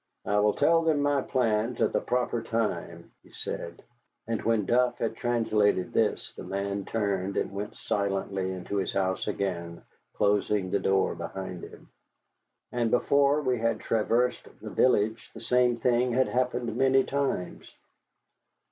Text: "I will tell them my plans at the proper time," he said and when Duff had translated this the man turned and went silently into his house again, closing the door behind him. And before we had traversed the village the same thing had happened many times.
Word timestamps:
"I 0.25 0.39
will 0.39 0.53
tell 0.55 0.81
them 0.81 0.99
my 0.99 1.21
plans 1.21 1.79
at 1.79 1.93
the 1.93 2.01
proper 2.01 2.41
time," 2.41 3.11
he 3.21 3.29
said 3.33 3.83
and 4.25 4.41
when 4.41 4.65
Duff 4.65 4.97
had 4.97 5.15
translated 5.15 5.93
this 5.93 6.33
the 6.35 6.43
man 6.43 6.85
turned 6.85 7.37
and 7.37 7.51
went 7.51 7.75
silently 7.75 8.51
into 8.51 8.77
his 8.77 8.93
house 8.93 9.27
again, 9.27 9.83
closing 10.15 10.71
the 10.71 10.79
door 10.79 11.13
behind 11.13 11.63
him. 11.65 11.87
And 12.71 12.89
before 12.89 13.43
we 13.43 13.59
had 13.59 13.79
traversed 13.79 14.47
the 14.59 14.71
village 14.71 15.29
the 15.35 15.39
same 15.39 15.77
thing 15.77 16.13
had 16.13 16.29
happened 16.29 16.75
many 16.75 17.03
times. 17.03 17.71